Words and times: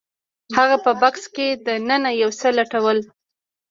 هغه 0.57 0.77
په 0.85 0.91
بکس 1.01 1.23
کې 1.35 1.47
دننه 1.65 2.09
یو 2.21 2.31
څه 2.39 2.47
لټول 2.57 2.97